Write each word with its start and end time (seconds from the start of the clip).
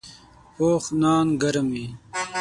پوخ 0.55 0.83
نان 1.01 1.27
ګرم 1.41 1.67
وي 1.73 1.85